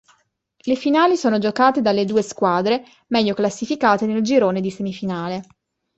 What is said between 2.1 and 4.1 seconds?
squadre meglio classificate